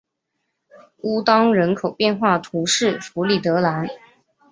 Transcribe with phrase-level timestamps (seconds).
[1.01, 3.87] 乌当人口变化图示弗里德兰